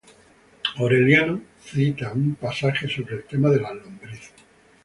[0.79, 4.33] Aureliano cita una pasaje sobre el tema de las lombrices.